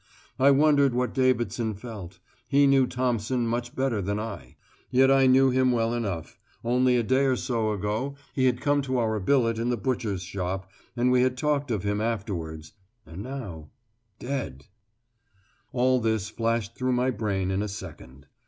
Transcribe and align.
I 0.39 0.49
wondered 0.49 0.95
what 0.95 1.13
Davidson 1.13 1.75
felt; 1.75 2.17
he 2.49 2.65
knew 2.65 2.87
Thompson 2.87 3.45
much 3.45 3.75
better 3.75 4.01
than 4.01 4.19
I. 4.19 4.55
Yet 4.89 5.11
I 5.11 5.27
knew 5.27 5.51
him 5.51 5.71
well 5.71 5.93
enough 5.93 6.39
only 6.63 6.97
a 6.97 7.03
day 7.03 7.25
or 7.25 7.35
so 7.35 7.71
ago 7.71 8.15
he 8.33 8.45
had 8.47 8.61
come 8.61 8.81
to 8.81 8.97
our 8.97 9.19
billet 9.19 9.59
in 9.59 9.69
the 9.69 9.77
butcher's 9.77 10.23
shop, 10.23 10.71
and 10.97 11.11
we 11.11 11.21
had 11.21 11.37
talked 11.37 11.69
of 11.69 11.83
him 11.83 12.01
afterwards 12.01 12.73
and 13.05 13.21
now 13.21 13.69
dead 14.17 14.65
All 15.71 15.99
this 15.99 16.31
flashed 16.31 16.73
through 16.75 16.93
my 16.93 17.11
brain 17.11 17.51
in 17.51 17.61
a 17.61 17.67
second. 17.67 18.25